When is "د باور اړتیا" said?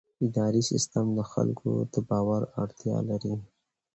1.93-2.97